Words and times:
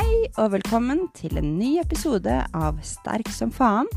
Hei 0.00 0.30
og 0.40 0.54
velkommen 0.54 1.00
til 1.12 1.36
en 1.36 1.58
ny 1.58 1.74
episode 1.76 2.32
av 2.56 2.78
Sterk 2.86 3.28
som 3.36 3.50
faen 3.52 3.88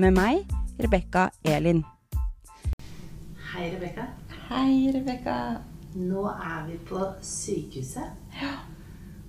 med 0.00 0.14
meg, 0.16 0.54
Rebekka 0.80 1.26
Elin. 1.44 1.82
Hei, 3.50 3.66
Rebekka. 3.74 4.06
Hei, 4.46 4.88
Rebekka. 4.94 5.34
Nå 5.98 6.24
er 6.30 6.64
vi 6.70 6.78
på 6.88 7.02
sykehuset. 7.20 8.16
Ja. 8.40 8.54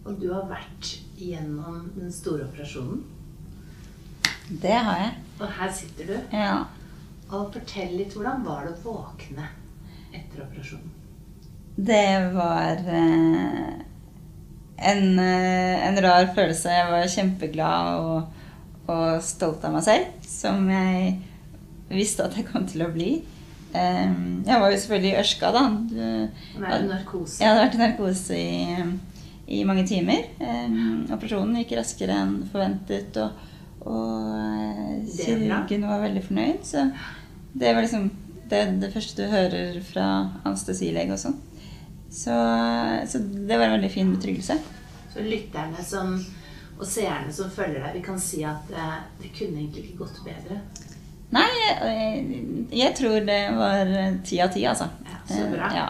Og 0.05 0.23
du 0.23 0.29
har 0.31 0.47
vært 0.53 0.93
gjennom 1.19 1.91
den 1.97 2.15
store 2.15 2.47
operasjonen. 2.47 3.03
Det 4.47 4.79
har 4.87 5.03
jeg. 5.03 5.13
Og 5.41 5.47
her 5.59 5.77
sitter 5.81 6.11
du. 6.13 6.17
Ja. 6.31 6.57
Og 7.27 7.51
fortell 7.57 7.97
litt, 7.99 8.15
hvordan 8.15 8.47
var 8.47 8.69
det 8.69 8.77
å 8.77 8.83
våkne 8.87 9.51
etter 10.15 10.47
operasjonen? 10.47 10.95
Det 11.75 12.05
var 12.31 12.87
eh, 12.87 13.90
en, 14.81 15.19
eh, 15.19 15.87
en 15.87 15.99
rar 16.03 16.29
følelse. 16.35 16.69
Jeg 16.73 16.87
var 16.91 17.07
kjempeglad 17.07 17.99
og, 17.99 18.23
og 18.91 19.21
stolt 19.23 19.63
av 19.67 19.75
meg 19.75 19.83
selv, 19.85 20.07
som 20.27 20.65
jeg 20.69 21.19
visste 21.91 22.23
at 22.25 22.35
jeg 22.39 22.47
kom 22.47 22.65
til 22.69 22.85
å 22.85 22.91
bli. 22.93 23.11
Jeg 23.71 24.57
var 24.59 24.67
jo 24.73 24.79
selvfølgelig 24.81 25.13
ørska, 25.21 25.51
da. 25.55 25.61
Du- 25.87 26.63
er 26.65 26.81
det 26.81 26.89
narkose. 26.89 27.39
Jeg 27.39 27.47
hadde 27.47 27.61
vært 27.63 27.75
i 27.77 27.81
narkose 27.81 28.35
i, 28.35 29.59
i 29.59 29.63
mange 29.67 29.85
timer. 29.87 30.25
Operasjonen 31.15 31.55
gikk 31.61 31.77
raskere 31.79 32.17
enn 32.23 32.33
forventet, 32.51 33.15
og, 33.23 33.31
og 33.87 34.33
eh, 34.35 35.05
kirurgen 35.15 35.87
var 35.87 36.03
veldig 36.03 36.23
fornøyd. 36.25 36.59
Så 36.67 36.83
det 37.55 37.71
var 37.75 37.81
liksom 37.85 38.09
det, 38.51 38.65
det 38.81 38.91
første 38.93 39.23
du 39.23 39.31
hører 39.31 39.79
fra 39.87 40.07
anestesilege 40.43 41.15
og 41.15 41.19
sånn. 41.23 41.39
Så, 42.11 42.35
så 43.07 43.19
det 43.23 43.57
var 43.57 43.65
en 43.69 43.77
veldig 43.77 43.91
fin 43.93 44.09
betryggelse. 44.15 44.57
Så 45.13 45.23
lytterne 45.23 45.83
som, 45.83 46.13
og 46.77 46.85
seerne 46.87 47.31
som 47.33 47.51
følger 47.51 47.79
deg, 47.85 47.97
vi 47.99 48.03
kan 48.05 48.19
si 48.19 48.43
at 48.47 48.67
det, 48.71 48.87
det 49.21 49.31
kunne 49.37 49.61
egentlig 49.61 49.85
ikke 49.85 50.03
gått 50.03 50.19
bedre. 50.25 50.59
Nei, 51.31 51.47
jeg, 51.55 52.41
jeg 52.75 52.95
tror 52.99 53.21
det 53.27 53.39
var 53.55 53.91
ti 54.27 54.41
av 54.43 54.51
ti, 54.51 54.65
altså. 54.67 54.89
Ja, 55.07 55.19
så 55.31 55.47
bra. 55.53 55.69
Eh, 55.71 55.77
Ja. 55.79 55.89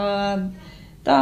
Og 0.00 0.44
da 1.04 1.16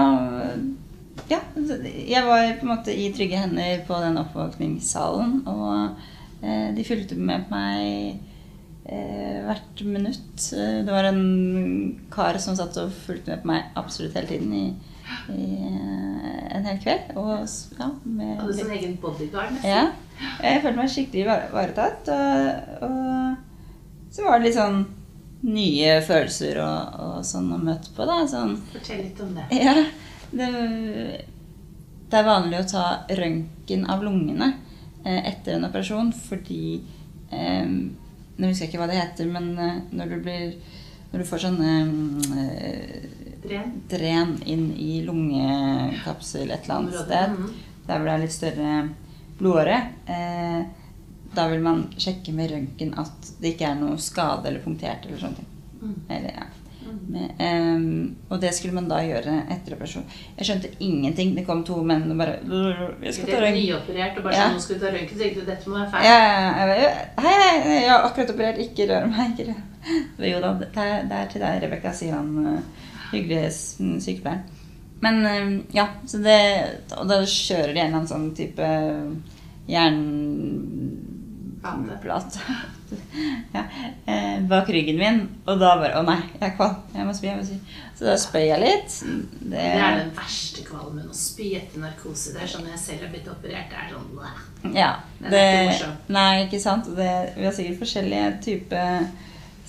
Ja, 1.27 1.41
jeg 1.59 2.23
var 2.23 2.45
på 2.61 2.67
en 2.69 2.71
måte 2.71 2.93
i 2.95 3.09
trygge 3.17 3.41
hender 3.41 3.81
på 3.89 3.97
den 4.05 4.21
oppvåkningssalen, 4.21 5.41
og 5.51 5.97
eh, 6.45 6.69
de 6.77 6.85
fulgte 6.87 7.17
med 7.19 7.49
meg 7.51 7.81
eh, 7.89 8.36
hvert 8.87 9.83
minutt. 9.85 10.53
Eh, 10.55 10.83
Det 10.87 10.93
var 10.93 11.05
en 11.11 11.99
kar 12.13 12.39
som 12.39 12.57
satt 12.57 12.77
og 12.83 12.93
fulgte 12.93 13.33
med 13.35 13.43
på 13.43 13.51
meg 13.53 13.65
absolutt 13.77 14.15
hele 14.15 14.27
tiden 14.31 14.53
i, 14.55 14.67
i 15.35 15.47
eh, 15.67 16.57
en 16.57 16.65
hel 16.69 16.79
kveld. 16.83 17.15
Og 17.17 17.47
ja, 17.79 17.91
med 18.05 18.41
Hadde 18.41 18.55
sin 18.61 18.71
egen 18.79 18.97
bodyguard. 19.03 19.53
nesten. 19.53 19.71
ja. 19.71 19.87
Jeg 20.43 20.63
følte 20.63 20.79
meg 20.81 20.89
skikkelig 20.95 21.25
ivar- 21.27 21.49
ivaretatt. 21.51 22.09
Og, 22.09 22.89
og 22.89 24.13
så 24.17 24.25
var 24.25 24.39
det 24.41 24.47
litt 24.49 24.57
sånn 24.57 24.85
nye 25.47 25.99
følelser 26.07 26.57
og, 26.65 26.95
og 27.05 27.25
sånn 27.29 27.51
å 27.53 27.59
møte 27.61 27.91
på, 27.95 28.07
da. 28.09 28.23
Sånn, 28.31 28.55
Fortell 28.73 29.03
litt 29.05 29.21
om 29.21 29.35
det. 29.37 29.45
ja, 29.53 29.75
det, 30.33 30.49
det 32.11 32.17
er 32.21 32.27
vanlig 32.27 32.63
å 32.63 32.69
ta 32.71 32.87
røntgen 33.19 33.85
av 33.93 34.03
lungene 34.07 34.53
eh, 35.05 35.21
etter 35.33 35.59
en 35.59 35.67
operasjon 35.69 36.13
fordi 36.17 36.81
eh, 37.31 37.69
Nå 38.39 38.49
husker 38.51 38.67
jeg 38.67 38.73
ikke 38.73 38.81
hva 38.83 38.89
det 38.91 38.99
heter, 39.01 39.27
men 39.33 39.47
eh, 39.59 39.79
når 39.97 40.11
du 40.11 40.17
blir 40.25 40.55
Når 41.13 41.23
du 41.23 41.25
får 41.29 41.39
sånne 41.47 41.71
eh, 42.43 43.05
Dren. 43.47 43.71
dren 43.89 44.33
inn 44.45 44.73
i 44.77 45.01
lungekapsel 45.07 46.51
et 46.51 46.65
eller 46.67 46.75
annet 46.81 46.95
sted 47.05 47.31
Mhm. 47.37 47.53
der 47.87 47.99
hvor 47.99 48.05
det 48.09 48.15
er 48.15 48.19
litt 48.25 48.33
større 48.35 48.89
blodåre, 49.39 49.77
eh, 50.09 50.65
da 51.35 51.49
vil 51.49 51.61
man 51.63 51.85
sjekke 51.97 52.33
med 52.35 52.51
røntgen 52.51 52.95
at 52.99 53.31
det 53.41 53.53
ikke 53.55 53.69
er 53.71 53.75
noe 53.79 53.97
skade 54.03 54.47
eller 54.49 54.61
punktert 54.65 55.07
eller 55.07 55.19
sånne 55.21 55.37
ting. 55.37 55.47
Mm. 55.83 55.95
Eller, 56.09 56.33
ja. 56.35 56.47
Mm. 57.07 57.29
Ehm, 57.39 58.17
og 58.31 58.41
det 58.43 58.51
skulle 58.55 58.75
man 58.75 58.89
da 58.91 58.97
gjøre 59.07 59.35
etter 59.55 59.77
operasjon. 59.77 60.05
Jeg 60.39 60.47
skjønte 60.49 60.71
ingenting. 60.83 61.35
Det 61.37 61.45
kom 61.47 61.61
to 61.65 61.77
menn 61.87 62.11
og 62.11 62.17
bare 62.19 62.35
Jeg 63.03 63.15
skal 63.15 63.27
ta 63.31 63.41
røntgen. 63.45 63.63
nyoperert, 63.63 64.17
og 64.19 64.25
bare 64.25 64.35
Ja. 64.35 64.49
sånn, 64.51 64.67
du 64.75 64.81
ta 64.83 64.91
røntgen, 64.91 65.19
tenkte 65.19 65.41
du 65.41 65.47
dette 65.47 65.69
må 65.71 65.75
være 65.79 65.91
feil. 65.93 66.05
Ja, 66.05 66.19
ja, 66.19 66.31
ja, 66.35 66.51
jeg 66.59 66.67
bare, 66.73 66.89
hei, 67.29 67.61
hei, 67.63 67.81
jeg 67.83 67.91
har 67.91 68.03
akkurat 68.09 68.31
operert. 68.35 68.59
Ikke 68.59 68.89
rør 68.91 69.07
meg. 69.11 69.39
ikke 69.39 69.49
rør. 69.53 69.63
Jo 70.33 70.41
da, 70.41 70.53
det 70.59 70.77
er, 70.77 71.03
det 71.07 71.13
er 71.21 71.27
til 71.31 71.41
deg, 71.41 71.63
Rebekka, 71.63 71.93
sier 71.95 72.15
han 72.17 72.47
eh, 72.47 72.61
hyggelige 73.13 73.51
sykepleieren. 74.03 74.43
Men 75.01 75.15
um, 75.27 75.51
ja, 75.77 75.87
så 76.07 76.19
det 76.25 76.39
Og 76.97 77.07
da 77.07 77.19
kjører 77.23 77.75
de 77.75 77.81
en 77.81 77.87
eller 77.87 77.97
annen 77.99 78.09
sånn 78.09 78.35
type 78.35 78.67
jernplate 81.63 82.41
ja, 83.57 83.63
eh, 84.07 84.39
bak 84.49 84.69
ryggen 84.73 84.99
min. 85.01 85.21
Og 85.47 85.59
da 85.61 85.75
bare 85.81 85.99
Å 86.01 86.05
nei, 86.07 86.19
jeg 86.37 86.43
er 86.51 86.57
kvalm. 86.59 86.77
Jeg 86.95 87.07
må 87.09 87.15
spy. 87.17 87.27
Jeg 87.31 87.39
må 87.41 87.45
spy. 87.49 87.59
Så 87.97 88.05
da 88.09 88.15
spøy 88.21 88.43
jeg 88.47 88.61
litt. 88.63 88.97
Det, 89.07 89.51
Det 89.55 89.67
er 89.81 89.99
den 90.03 90.11
verste 90.17 90.65
kvalmen. 90.67 91.07
Å 91.11 91.17
spy 91.17 91.53
etter 91.59 91.81
narkose. 91.85 92.35
Det 92.37 92.43
er 92.45 92.51
sånn 92.55 92.67
når 92.67 92.75
jeg 92.77 92.83
selv 92.87 93.07
har 93.07 93.15
blitt 93.15 93.31
operert. 93.33 93.71
Det 93.73 93.79
er 93.85 93.95
sånn 93.95 94.11
bleh. 94.13 94.43
Ja. 94.77 94.91
Det, 95.21 95.27
er 95.27 95.31
Det, 95.31 95.47
ikke 95.47 95.71
morsom. 95.73 95.95
nei, 96.19 96.29
ikke 96.47 96.61
sant. 96.61 96.91
Det, 96.99 97.11
vi 97.39 97.45
har 97.49 97.57
sikkert 97.57 97.81
forskjellige 97.85 98.29
typer 98.45 99.09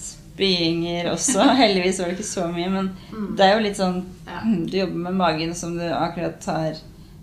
spyinger 0.02 1.10
også. 1.14 1.48
Heldigvis 1.62 2.00
var 2.02 2.12
det 2.12 2.18
ikke 2.20 2.30
så 2.30 2.48
mye, 2.52 2.70
men 2.70 2.92
Mm. 3.12 3.36
det 3.38 3.46
er 3.46 3.54
jo 3.56 3.64
litt 3.64 3.78
sånn 3.80 4.04
Ja. 4.28 4.42
Du 4.44 4.76
jobber 4.78 5.00
med 5.08 5.16
magen 5.16 5.54
som 5.56 5.78
du 5.78 5.84
akkurat 5.88 6.44
har 6.52 6.76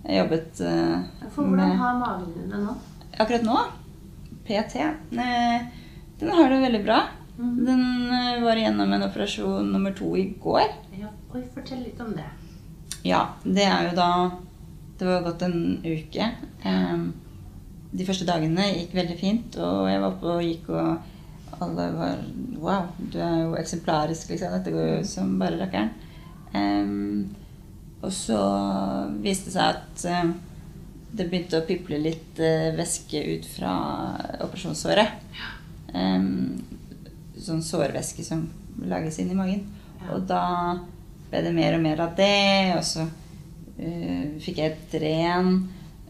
jobbet 0.09 0.61
uh, 0.65 1.03
For 1.35 1.43
hvordan 1.45 1.57
med 1.69 1.77
har 1.79 1.99
magen 2.01 2.33
din 2.35 2.51
det 2.51 2.61
nå? 2.65 2.75
Akkurat 3.21 3.45
nå, 3.45 3.59
PT, 4.49 4.77
eh, 4.81 5.61
den 6.21 6.33
har 6.35 6.51
det 6.51 6.63
veldig 6.65 6.83
bra. 6.85 7.03
Mhm. 7.37 7.65
Den 7.67 7.85
eh, 8.15 8.43
var 8.45 8.57
igjennom 8.57 8.93
en 8.93 9.07
operasjon 9.09 9.73
nummer 9.73 9.93
to 9.97 10.17
i 10.17 10.29
går. 10.41 10.69
Ja, 11.01 11.11
oi, 11.35 11.43
fortell 11.55 11.83
litt 11.83 12.01
om 12.01 12.15
det. 12.17 12.29
Ja, 13.05 13.27
det 13.45 13.67
er 13.69 13.91
jo 13.91 13.97
da 13.99 14.11
Det 14.99 15.05
var 15.09 15.25
gått 15.27 15.43
en 15.43 15.83
uke. 15.83 16.29
De 17.95 18.05
første 18.07 18.27
dagene 18.27 18.69
gikk 18.69 18.95
veldig 18.95 19.17
fint, 19.19 19.57
og 19.59 19.89
jeg 19.91 20.01
var 20.01 20.13
oppe 20.13 20.31
og 20.37 20.43
gikk, 20.43 20.69
og 20.71 21.63
alle 21.63 21.89
var 21.95 22.23
Wow, 22.63 22.89
du 22.99 23.19
er 23.21 23.37
jo 23.43 23.57
eksemplarisk, 23.59 24.31
liksom. 24.31 24.55
Dette 24.55 24.73
går 24.75 24.89
jo 24.89 25.01
som 25.07 25.35
bare 25.39 25.59
rakkeren. 25.61 25.91
Um, 26.55 27.35
og 28.05 28.13
så 28.15 28.39
viste 29.25 29.51
det 29.51 29.57
seg 29.57 29.75
at 29.75 30.05
em, 30.11 30.33
det 31.15 31.27
begynte 31.31 31.61
å 31.61 31.67
piple 31.67 31.99
litt 32.03 32.41
eh, 32.43 32.73
væske 32.77 33.21
ut 33.35 33.47
fra 33.49 33.75
operasjonssåret. 34.45 35.21
Sånn 37.45 37.63
sårvæske 37.63 38.25
som 38.27 38.47
lages 38.89 39.19
inn 39.21 39.31
i 39.31 39.39
magen. 39.39 39.65
Og 40.13 40.27
da 40.29 40.45
ble 41.31 41.43
det 41.45 41.55
mer 41.55 41.77
og 41.77 41.83
mer 41.85 42.03
av 42.05 42.15
det, 42.19 42.75
og 42.77 42.85
så 42.87 43.07
eh, 43.79 44.37
fikk 44.43 44.61
jeg 44.61 44.73
et 44.73 44.85
dren 44.93 45.51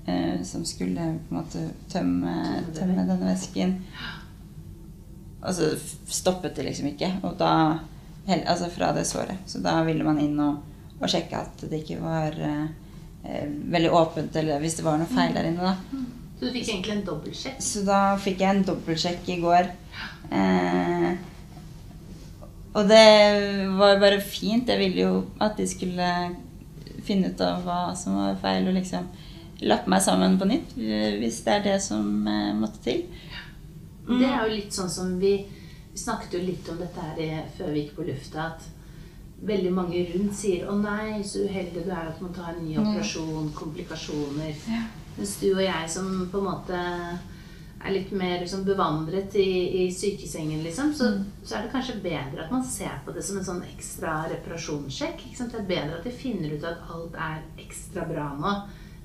eh, 0.06 0.42
som 0.46 0.64
skulle 0.68 1.08
på 1.26 1.34
en 1.34 1.40
måte 1.40 1.64
tømme, 1.92 2.34
Tømme 2.76 3.06
denne 3.06 3.30
væsken. 3.30 3.78
Og 5.44 5.52
så 5.54 5.72
stoppet 6.08 6.56
det 6.56 6.68
liksom 6.70 6.92
ikke. 6.94 7.16
Og 7.24 7.36
da 7.40 7.54
Altså 8.24 8.70
fra 8.72 8.86
det 8.96 9.02
såret. 9.04 9.42
Så 9.44 9.58
da 9.60 9.82
ville 9.84 10.00
man 10.00 10.16
inn 10.16 10.38
og, 10.40 10.62
og 10.96 11.10
sjekke 11.12 11.42
at 11.44 11.64
det 11.68 11.82
ikke 11.82 11.98
var 12.00 12.38
eh, 12.40 13.48
veldig 13.68 13.90
åpent, 13.92 14.36
eller 14.40 14.62
hvis 14.62 14.78
det 14.78 14.86
var 14.86 14.96
noe 14.96 15.10
feil 15.10 15.34
der 15.36 15.50
inne, 15.50 15.74
da. 15.74 15.98
Så 16.44 16.50
du 16.50 16.58
fikk 16.58 16.68
egentlig 16.68 16.92
en 16.92 17.04
dobbeltsjekk? 17.06 17.60
Så 17.64 17.82
da 17.86 17.98
fikk 18.20 18.42
jeg 18.44 18.52
en 18.52 18.66
dobbeltsjekk 18.68 19.28
i 19.32 19.36
går. 19.40 19.68
Eh, 20.28 21.12
og 22.74 22.88
det 22.90 23.04
var 23.78 24.02
bare 24.02 24.20
fint. 24.20 24.68
Jeg 24.68 24.80
ville 24.82 25.06
jo 25.06 25.14
at 25.40 25.56
de 25.56 25.64
skulle 25.70 26.08
finne 27.06 27.30
ut 27.32 27.40
av 27.40 27.64
hva 27.64 27.78
som 27.96 28.18
var 28.18 28.36
feil, 28.42 28.68
og 28.68 28.76
liksom 28.76 29.08
lappe 29.64 29.88
meg 29.88 30.02
sammen 30.04 30.36
på 30.36 30.48
nytt 30.50 30.74
eh, 30.76 31.14
hvis 31.20 31.40
det 31.46 31.52
er 31.54 31.64
det 31.64 31.78
som 31.80 32.26
eh, 32.28 32.52
måtte 32.58 32.82
til. 32.84 33.06
Det 34.04 34.28
er 34.28 34.42
jo 34.44 34.52
litt 34.52 34.74
sånn 34.76 34.92
som 34.92 35.18
vi 35.20 35.38
Vi 35.94 36.00
snakket 36.02 36.32
jo 36.34 36.40
litt 36.42 36.66
om 36.68 36.80
dette 36.80 36.98
her 36.98 37.44
før 37.54 37.68
vi 37.70 37.84
gikk 37.84 37.92
på 37.94 38.04
lufta, 38.08 38.48
at 38.50 38.64
veldig 39.46 39.70
mange 39.70 40.00
rundt 40.10 40.34
sier 40.34 40.64
'Å 40.66 40.74
nei, 40.74 41.22
så 41.22 41.44
uheldig 41.46 41.84
du 41.84 41.90
er 41.92 42.08
at 42.08 42.18
du 42.18 42.24
må 42.24 42.32
ta 42.34 42.48
en 42.50 42.64
ny 42.64 42.74
operasjon, 42.82 43.52
komplikasjoner'. 43.54 44.58
Ja. 44.66 44.82
Mens 45.16 45.36
du 45.40 45.48
og 45.52 45.62
jeg 45.62 45.90
som 45.90 46.10
på 46.30 46.40
en 46.40 46.48
måte 46.48 46.80
er 47.84 47.92
litt 47.92 48.12
mer 48.16 48.38
liksom, 48.40 48.64
bevandret 48.64 49.34
i, 49.36 49.84
i 49.84 49.92
sykesengen, 49.92 50.62
liksom, 50.64 50.94
så, 50.96 51.10
så 51.44 51.58
er 51.58 51.66
det 51.66 51.72
kanskje 51.74 51.98
bedre 52.04 52.46
at 52.46 52.52
man 52.52 52.64
ser 52.64 52.96
på 53.04 53.12
det 53.12 53.22
som 53.24 53.38
en 53.38 53.46
sånn 53.46 53.60
ekstra 53.68 54.22
reparasjonssjekk. 54.32 55.26
Det 55.36 55.60
er 55.60 55.68
bedre 55.68 55.98
at 55.98 56.08
de 56.08 56.14
finner 56.14 56.56
ut 56.56 56.64
at 56.64 56.88
alt 56.94 57.18
er 57.20 57.42
ekstra 57.60 58.06
bra 58.08 58.30
nå, 58.38 58.54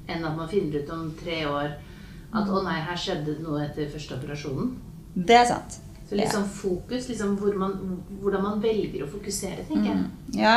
enn 0.10 0.26
at 0.26 0.38
man 0.38 0.50
finner 0.50 0.80
ut 0.80 0.94
om 0.96 1.10
tre 1.20 1.44
år 1.50 1.76
at 2.30 2.48
'Å 2.48 2.62
nei, 2.64 2.78
her 2.86 2.98
skjedde 2.98 3.36
det 3.36 3.44
noe 3.44 3.64
etter 3.66 3.90
første 3.90 4.16
operasjonen'. 4.16 4.76
Det 5.16 5.36
er 5.36 5.48
sant. 5.50 5.80
Så 6.10 6.18
liksom 6.18 6.46
fokus, 6.46 7.08
liksom 7.10 7.36
hvor 7.38 7.56
man, 7.58 7.74
hvordan 8.22 8.44
man 8.44 8.62
velger 8.62 9.04
å 9.06 9.10
fokusere, 9.10 9.66
tenker 9.68 9.90
jeg. 9.92 9.98
Mm. 9.98 10.40
Ja, 10.40 10.56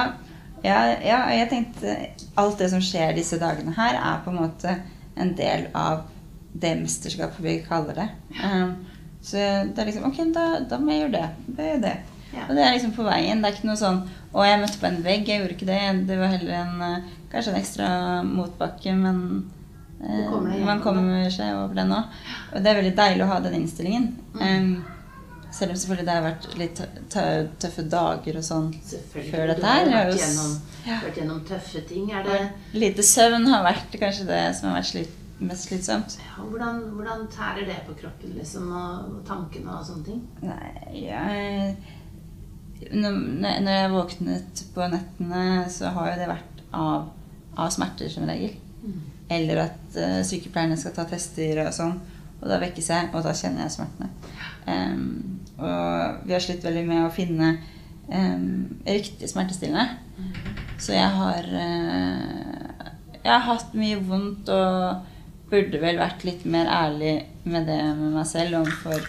ja, 0.65 0.79
ja, 1.03 1.19
jeg 1.35 1.49
tenkte 1.51 1.97
alt 2.39 2.59
det 2.59 2.71
som 2.71 2.81
skjer 2.81 3.17
disse 3.17 3.39
dagene 3.41 3.75
her, 3.77 3.99
er 3.99 4.21
på 4.25 4.31
en 4.31 4.41
måte 4.45 4.77
en 5.17 5.35
del 5.37 5.67
av 5.77 6.05
det 6.53 6.75
mesterskapet 6.81 7.41
vi 7.45 7.59
kaller 7.69 7.95
det. 8.03 8.09
Um, 8.45 8.75
så 9.23 9.37
det 9.37 9.79
er 9.79 9.87
liksom 9.89 10.05
Ok, 10.11 10.19
da, 10.35 10.47
da 10.69 10.79
må 10.83 10.93
jeg 10.93 11.05
gjøre 11.07 11.15
det. 11.19 11.29
Da 11.57 11.63
gjør 11.69 11.77
jeg 11.77 11.83
det. 11.87 11.97
Ja. 12.33 12.45
Og 12.49 12.55
det 12.57 12.63
er 12.65 12.73
liksom 12.75 12.93
på 12.97 13.05
veien. 13.07 13.43
Det 13.43 13.49
er 13.51 13.57
ikke 13.59 13.69
noe 13.69 13.77
sånn 13.81 13.99
Å, 14.33 14.45
jeg 14.49 14.61
møtte 14.63 14.79
på 14.81 14.89
en 14.89 15.03
vegg. 15.05 15.27
Jeg 15.29 15.43
gjorde 15.43 15.57
ikke 15.59 15.69
det. 15.69 15.81
Det 16.09 16.17
var 16.17 16.31
heller 16.33 16.55
en 16.57 16.85
eh, 16.87 17.11
kanskje 17.33 17.53
en 17.53 17.59
ekstra 17.61 17.89
motbakke, 18.25 18.95
men 18.97 19.19
eh, 20.01 20.23
kommer 20.31 20.63
man 20.65 20.81
kommer 20.85 21.29
seg 21.35 21.53
over 21.59 21.77
det 21.77 21.85
nå. 21.91 21.99
Og 22.55 22.65
det 22.65 22.71
er 22.73 22.79
veldig 22.81 22.95
deilig 22.97 23.27
å 23.27 23.31
ha 23.35 23.39
den 23.45 23.59
innstillingen. 23.61 24.07
Mm. 24.39 24.43
Um, 24.43 24.73
selv 25.53 25.75
om 25.75 25.77
selvfølgelig 25.83 26.07
det 26.09 26.15
har 26.17 26.25
vært 26.25 26.47
litt 26.57 26.79
tø- 26.81 27.03
tø- 27.13 27.49
tøffe 27.61 27.83
dager 27.93 28.39
og 28.41 28.45
sånn 28.47 28.71
før 29.13 29.51
dette 29.53 29.69
her. 29.69 29.85
Jeg 29.85 29.99
har 29.99 30.09
jo 30.09 30.17
ja. 30.87 30.99
vært 31.05 31.19
gjennom 31.21 31.43
tøffe 31.49 31.83
ting. 31.89 32.11
Er 32.13 32.27
det, 32.27 32.39
Lite 32.77 33.05
søvn 33.07 33.49
har 33.51 33.65
vært 33.67 33.97
kanskje 34.01 34.29
det 34.29 34.43
som 34.59 34.71
har 34.71 34.81
vært 34.81 34.91
slit, 34.91 35.19
mest 35.43 35.69
slitsomt. 35.69 36.19
ja, 36.23 36.37
hvordan, 36.43 36.85
hvordan 36.97 37.27
tærer 37.33 37.67
det 37.69 37.81
på 37.87 37.97
kroppen 38.03 38.37
liksom, 38.39 38.69
og, 38.71 39.17
og 39.17 39.25
tankene 39.29 39.79
og 39.79 39.87
sånne 39.89 40.07
ting? 40.07 40.23
Nei, 40.47 40.73
jeg 41.03 42.93
Når 42.93 43.19
når 43.63 43.73
jeg 43.73 43.91
våknet 43.93 44.65
på 44.75 44.87
nettene, 44.91 45.43
så 45.71 45.95
har 45.95 46.13
jo 46.13 46.21
det 46.21 46.31
vært 46.31 46.63
av, 46.75 47.11
av 47.57 47.75
smerter 47.75 48.11
som 48.11 48.27
regel. 48.27 48.57
Eller 49.33 49.63
at 49.69 49.97
uh, 49.97 50.21
sykepleierne 50.27 50.77
skal 50.77 50.95
ta 50.97 51.07
tester 51.09 51.63
og 51.63 51.71
sånn. 51.75 51.95
Og 52.43 52.49
da 52.51 52.59
vekkes 52.59 52.89
jeg, 52.91 53.11
og 53.15 53.23
da 53.25 53.35
kjenner 53.39 53.65
jeg 53.65 53.75
smertene. 53.77 54.09
Um, 54.67 55.39
og 55.63 56.25
vi 56.27 56.35
har 56.35 56.43
slitt 56.43 56.65
veldig 56.67 56.83
med 56.89 57.05
å 57.07 57.13
finne 57.15 57.53
um, 58.11 58.67
riktig 58.87 59.31
smertestillende. 59.31 59.87
Så 60.83 60.97
jeg 60.97 61.11
har 61.15 61.47
eh, 61.47 62.85
Jeg 63.23 63.31
har 63.31 63.45
hatt 63.47 63.75
mye 63.79 64.01
vondt 64.03 64.51
og 64.51 65.09
burde 65.53 65.79
vel 65.83 66.01
vært 66.01 66.25
litt 66.27 66.47
mer 66.49 66.67
ærlig 66.73 67.13
med 67.45 67.69
det 67.69 67.79
med 67.99 68.17
meg 68.17 68.27
selv 68.27 68.63
overfor, 68.63 69.05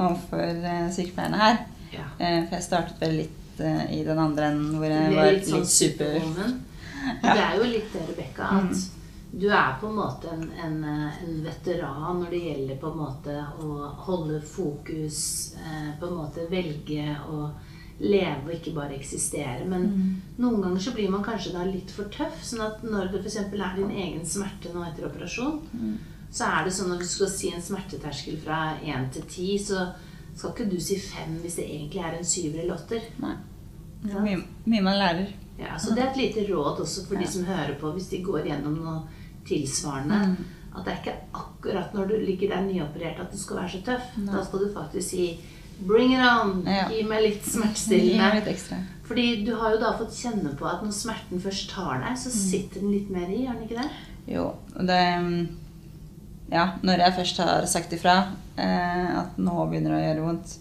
overfor 0.00 0.64
eh, 0.66 0.86
sykepleierne 0.94 1.38
her. 1.38 1.60
Ja. 1.92 2.06
Eh, 2.18 2.40
for 2.46 2.56
jeg 2.56 2.66
startet 2.66 3.04
vel 3.04 3.20
litt 3.22 3.42
i 3.56 4.02
den 4.04 4.18
andre 4.20 4.50
enden 4.50 4.74
hvor 4.76 4.90
jeg 4.92 5.12
var 5.14 5.30
litt 5.32 5.46
sånn 5.48 5.62
super 5.64 6.18
Ja. 7.22 7.30
Det 7.36 7.42
er 7.44 7.54
jo 7.56 7.68
litt 7.70 7.92
det, 7.94 8.00
Rebekka, 8.08 8.48
at 8.58 8.80
du 9.30 9.46
er 9.46 9.76
på 9.78 9.86
en 9.88 9.94
måte 10.00 10.32
en, 10.32 10.42
en, 10.64 10.80
en 10.90 11.36
veteran 11.44 12.18
når 12.18 12.32
det 12.34 12.40
gjelder 12.48 12.80
på 12.82 12.90
en 12.90 12.98
måte 12.98 13.36
å 13.62 13.92
holde 14.08 14.40
fokus, 14.42 15.20
på 16.00 16.08
en 16.08 16.16
måte 16.18 16.48
velge 16.50 17.14
å 17.30 17.46
leve 17.98 18.44
og 18.44 18.52
ikke 18.52 18.74
bare 18.76 18.96
eksistere. 18.96 19.64
Men 19.68 19.86
noen 20.36 20.60
ganger 20.62 20.82
så 20.84 20.92
blir 20.96 21.12
man 21.12 21.24
kanskje 21.24 21.54
da 21.54 21.64
litt 21.68 21.92
for 21.94 22.10
tøff. 22.12 22.42
Sånn 22.44 22.64
at 22.66 22.84
når 22.84 23.12
det 23.14 23.22
f.eks. 23.22 23.38
er 23.46 23.78
din 23.78 23.94
egen 23.94 24.26
smerte 24.28 24.74
nå 24.74 24.84
etter 24.84 25.08
operasjon, 25.08 25.62
så 26.30 26.50
er 26.50 26.66
det 26.66 26.74
sånn 26.76 26.92
at 26.92 27.00
hvis 27.00 27.14
du 27.14 27.18
skal 27.20 27.32
si 27.32 27.52
en 27.54 27.64
smerteterskel 27.64 28.36
fra 28.42 28.60
1 28.82 29.10
til 29.14 29.24
10, 29.24 29.58
så 29.68 29.86
skal 30.36 30.52
ikke 30.52 30.70
du 30.70 30.78
si 30.82 30.98
5 31.00 31.38
hvis 31.42 31.56
det 31.60 31.68
egentlig 31.70 32.02
er 32.04 32.18
en 32.18 32.28
syver 32.28 32.62
eller 32.62 32.76
åtter. 32.76 33.06
Nei. 33.22 33.36
Det 34.02 34.12
er 34.12 34.24
mye, 34.26 34.42
mye 34.68 34.84
man 34.84 34.98
lærer. 35.00 35.32
Ja, 35.56 35.78
så 35.80 35.94
Det 35.94 36.02
er 36.02 36.10
et 36.10 36.20
lite 36.20 36.44
råd 36.52 36.82
også 36.84 37.06
for 37.08 37.16
de 37.16 37.26
som 37.26 37.46
hører 37.48 37.78
på, 37.80 37.90
hvis 37.96 38.10
de 38.12 38.20
går 38.22 38.44
gjennom 38.50 38.76
noe 38.76 38.98
tilsvarende. 39.48 40.18
Mm. 40.34 40.36
At 40.76 40.84
det 40.84 40.92
er 40.92 40.98
ikke 41.00 41.14
akkurat 41.40 41.94
når 41.96 42.10
du 42.10 42.16
ligger 42.20 42.52
der 42.52 42.66
nyoperert 42.66 43.20
at 43.22 43.32
du 43.32 43.38
skal 43.40 43.62
være 43.62 43.72
så 43.72 43.80
tøff. 43.86 44.10
Nei. 44.20 44.34
Da 44.34 44.42
skal 44.44 44.66
du 44.66 44.74
faktisk 44.74 45.08
si 45.08 45.28
'bring 45.80 46.12
it 46.12 46.20
on'. 46.20 46.64
Ja. 46.66 46.88
Gi 46.88 47.02
meg 47.04 47.22
litt 47.22 47.44
smertestillende. 47.44 48.44
litt. 48.46 48.72
Fordi 49.06 49.44
du 49.44 49.54
har 49.54 49.70
jo 49.72 49.78
da 49.80 49.92
fått 49.98 50.12
kjenne 50.14 50.56
på 50.56 50.66
at 50.66 50.82
når 50.82 50.92
smerten 50.92 51.40
først 51.40 51.70
tar 51.70 52.00
deg, 52.00 52.10
Mm. 52.10 52.16
så 52.16 52.30
sitter 52.30 52.80
den 52.80 52.90
litt 52.92 53.10
mer 53.10 53.28
i, 53.28 53.44
gjør 53.46 53.54
den 53.54 53.62
ikke 53.68 53.82
det? 53.82 53.90
Jo, 54.34 54.54
det 54.78 55.20
mm, 55.20 55.48
Ja, 56.52 56.70
når 56.82 56.98
jeg 56.98 57.12
først 57.14 57.36
har 57.38 57.66
sagt 57.66 57.92
ifra 57.92 58.28
eh, 58.56 59.18
at 59.18 59.36
nå 59.38 59.66
begynner 59.70 59.90
det 59.90 59.98
å 59.98 60.14
gjøre 60.14 60.26
vondt, 60.26 60.58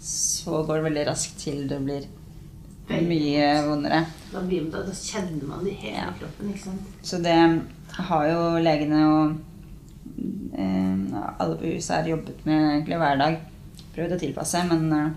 så 0.00 0.64
går 0.66 0.76
det 0.82 0.84
veldig 0.92 1.06
raskt 1.08 1.38
til 1.38 1.66
det 1.68 1.80
blir 1.84 2.04
Veldig 2.88 3.08
mye 3.08 3.46
vondere. 3.66 4.06
Da, 4.32 4.40
blir, 4.46 4.70
da, 4.70 4.82
da 4.86 4.92
kjenner 4.92 5.42
man 5.48 5.64
det 5.64 5.72
helt 5.74 5.96
Ja. 5.96 6.08
i 6.10 6.18
kroppen. 6.20 6.48
ikke 6.54 6.62
sant? 6.64 6.80
Så 7.02 7.18
det 7.22 7.62
har 7.92 8.26
jo 8.28 8.58
legene 8.62 9.00
og 9.06 9.36
eh, 10.56 11.22
alle 11.40 11.56
på 11.56 11.66
huset 11.74 11.96
her 11.96 12.10
jobbet 12.12 12.46
med 12.46 12.70
egentlig 12.70 12.96
hver 13.00 13.18
dag. 13.18 13.40
Prøvd 13.96 14.12
å 14.12 14.20
tilpasse, 14.20 14.60
men 14.68 14.86
eh, 14.92 15.10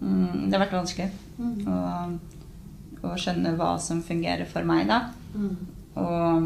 mm, 0.00 0.48
det 0.50 0.58
har 0.58 0.66
vært 0.66 0.78
vanskelig 0.82 1.10
Mm. 1.34 1.64
å, 1.66 3.08
å 3.08 3.14
skjønne 3.18 3.56
hva 3.58 3.72
som 3.82 3.98
fungerer 4.06 4.46
for 4.46 4.62
meg, 4.62 4.84
da. 4.86 5.00
Mm. 5.34 5.56
Og, 5.98 6.44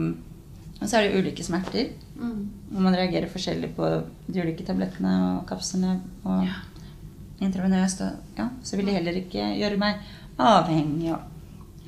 og 0.80 0.86
så 0.88 0.96
er 0.96 1.08
det 1.10 1.18
ulike 1.20 1.44
smerter. 1.44 1.90
Mm. 2.16 2.38
Og 2.72 2.78
man 2.86 2.96
reagerer 2.96 3.28
forskjellig 3.28 3.68
på 3.76 3.90
de 4.32 4.40
ulike 4.40 4.64
tablettene 4.64 5.12
og 5.34 5.42
kapslene. 5.50 5.98
Og 6.24 6.46
Ja. 6.46 6.54
intravenøst. 7.44 8.00
Og 8.00 8.38
ja, 8.40 8.48
så 8.64 8.76
vil 8.80 8.86
de 8.88 8.96
heller 8.96 9.12
ikke 9.20 9.44
gjøre 9.60 9.76
meg 9.78 10.00
avhengig. 10.38 11.12
Og 11.12 11.20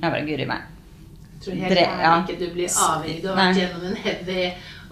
jeg 0.01 0.11
bare 0.11 0.25
guri 0.29 0.45
meg. 0.47 0.61
Jeg 1.33 1.41
tror 1.41 1.57
helt 1.63 1.77
ærlig 1.81 2.03
ja. 2.05 2.13
ikke 2.21 2.39
du 2.39 2.47
blir 2.53 2.69
avhengig. 2.85 3.21
Du 3.23 3.27
har 3.31 3.39
vært 3.41 3.59
gjennom 3.63 3.87
en 3.89 3.95
heavy 4.05 4.45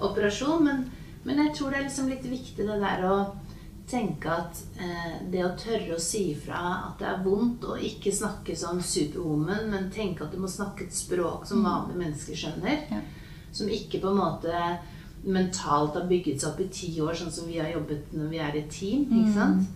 operasjon. 0.09 0.65
Men, 0.65 0.81
men 1.29 1.43
jeg 1.45 1.53
tror 1.55 1.69
det 1.69 1.79
er 1.79 1.87
liksom 1.87 2.09
litt 2.09 2.25
viktig 2.25 2.65
det 2.65 2.79
der 2.81 3.05
å 3.05 3.19
tenke 3.89 4.29
at 4.31 4.59
eh, 4.79 5.15
det 5.31 5.41
å 5.45 5.55
tørre 5.57 5.95
å 5.95 6.01
si 6.01 6.29
ifra 6.33 6.59
at 6.89 7.01
det 7.01 7.07
er 7.09 7.23
vondt, 7.25 7.65
og 7.65 7.81
ikke 7.85 8.13
snakke 8.13 8.55
som 8.57 8.81
superwoman, 8.83 9.69
men 9.71 9.89
tenke 9.93 10.25
at 10.25 10.33
du 10.35 10.39
må 10.41 10.49
snakke 10.51 10.85
et 10.85 10.95
språk 10.95 11.47
som 11.49 11.65
vanlige 11.65 12.01
mennesker 12.03 12.37
skjønner. 12.37 12.85
Ja. 12.91 13.01
Som 13.51 13.71
ikke 13.73 14.01
på 14.03 14.11
en 14.11 14.21
måte 14.21 14.63
mentalt 15.25 15.97
har 15.97 16.07
bygget 16.07 16.39
seg 16.39 16.53
opp 16.53 16.61
i 16.63 16.69
ti 16.71 16.93
år, 17.03 17.17
sånn 17.17 17.33
som 17.33 17.49
vi 17.49 17.57
har 17.59 17.71
jobbet 17.73 18.13
når 18.15 18.31
vi 18.31 18.39
er 18.45 18.57
et 18.61 18.71
team. 18.71 19.07
ikke 19.09 19.35
sant? 19.35 19.75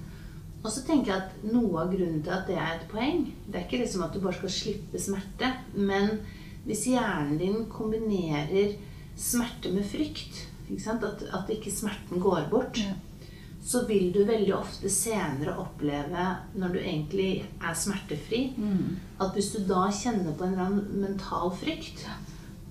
Og 0.63 0.71
så 0.71 0.86
tenker 0.88 1.12
jeg 1.12 1.24
at 1.25 1.42
noe 1.51 1.81
av 1.81 1.92
grunnen 1.92 2.21
til 2.24 2.31
at 2.31 2.48
det 2.48 2.56
er 2.56 2.77
et 2.77 2.86
poeng 2.88 3.25
Det 3.50 3.57
er 3.57 3.65
ikke 3.65 3.81
liksom 3.81 4.06
at 4.06 4.13
du 4.15 4.21
bare 4.24 4.38
skal 4.38 4.54
slippe 4.54 5.01
smerte, 5.01 5.50
men 5.75 6.21
hvis 6.63 6.86
hjernen 6.94 7.36
din 7.42 7.65
kombinerer 7.68 8.77
smerte 9.19 9.74
med 9.74 9.83
frykt, 9.83 10.45
ikke 10.69 10.86
sant? 10.86 11.04
At, 11.04 11.25
at 11.36 11.51
ikke 11.51 11.74
smerten 11.74 12.24
går 12.24 12.48
bort, 12.54 12.80
Ja. 12.80 12.94
Så 13.63 13.86
vil 13.88 14.12
du 14.12 14.24
veldig 14.27 14.54
ofte 14.57 14.89
senere 14.92 15.56
oppleve, 15.62 16.25
når 16.60 16.74
du 16.74 16.80
egentlig 16.80 17.45
er 17.62 17.74
smertefri, 17.74 18.54
Mm. 18.57 18.98
at 19.21 19.33
hvis 19.33 19.51
du 19.54 19.60
da 19.68 19.89
kjenner 19.89 20.33
på 20.38 20.44
en 20.44 20.54
eller 20.54 20.65
annen 20.65 21.01
mental 21.01 21.51
frykt, 21.51 22.06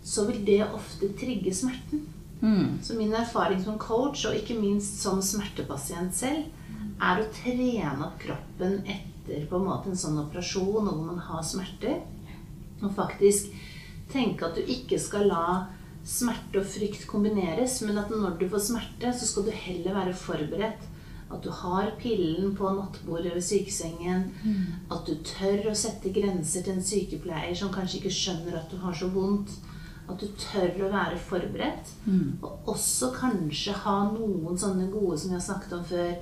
så 0.04 0.26
vil 0.26 0.44
det 0.44 0.66
ofte 0.74 1.08
trigge 1.18 1.54
smerten. 1.54 2.06
Mm. 2.42 2.82
Så 2.82 2.94
min 2.98 3.12
erfaring 3.14 3.62
som 3.64 3.78
coach, 3.78 4.26
og 4.26 4.34
ikke 4.34 4.60
minst 4.60 5.00
som 5.00 5.22
smertepasient 5.22 6.14
selv, 6.14 6.44
er 7.00 7.22
å 7.22 7.28
trene 7.32 8.04
opp 8.04 8.18
kroppen 8.18 8.82
etter 8.86 9.46
på 9.48 9.56
en 9.56 9.64
måte 9.66 9.90
en 9.90 9.96
sånn 9.96 10.18
operasjon 10.18 10.88
og 10.88 10.92
hvor 10.92 11.06
man 11.06 11.18
har 11.18 11.42
smerter. 11.42 12.02
Og 12.82 12.94
faktisk 12.94 13.52
tenke 14.12 14.44
at 14.44 14.58
du 14.58 14.62
ikke 14.62 14.98
skal 15.00 15.28
la 15.30 15.66
smerte 16.04 16.60
og 16.60 16.66
frykt 16.66 17.06
kombineres, 17.06 17.80
men 17.86 17.98
at 17.98 18.10
når 18.10 18.38
du 18.40 18.48
får 18.50 18.66
smerte, 18.70 19.12
så 19.14 19.26
skal 19.28 19.46
du 19.46 19.52
heller 19.54 19.94
være 19.94 20.14
forberedt. 20.14 20.88
At 21.32 21.40
du 21.44 21.50
har 21.50 21.94
pillen 21.98 22.54
på 22.56 22.68
nattbordet 22.76 23.34
ved 23.34 23.42
sykesengen. 23.42 24.26
At 24.90 25.06
du 25.06 25.14
tør 25.24 25.70
å 25.70 25.74
sette 25.74 26.12
grenser 26.12 26.62
til 26.62 26.74
en 26.74 26.84
sykepleier 26.84 27.54
som 27.56 27.72
kanskje 27.72 28.02
ikke 28.02 28.12
skjønner 28.12 28.58
at 28.58 28.70
du 28.70 28.76
har 28.82 28.92
så 28.92 29.08
vondt. 29.08 29.54
At 30.10 30.20
du 30.20 30.26
tør 30.36 30.88
å 30.88 30.90
være 30.92 31.16
forberedt. 31.16 31.94
Og 32.42 32.68
også 32.74 33.12
kanskje 33.16 33.72
ha 33.72 33.96
noen 34.12 34.58
sånne 34.58 34.90
gode 34.92 35.16
som 35.18 35.30
vi 35.30 35.38
har 35.38 35.46
snakket 35.46 35.72
om 35.78 35.84
før. 35.84 36.12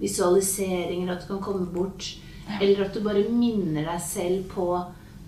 Visualiseringer, 0.00 1.12
at 1.14 1.22
du 1.22 1.28
kan 1.28 1.44
komme 1.44 1.66
bort. 1.70 2.16
Eller 2.60 2.86
at 2.86 2.94
du 2.94 3.04
bare 3.04 3.22
minner 3.30 3.84
deg 3.86 4.00
selv 4.02 4.50
på 4.50 4.66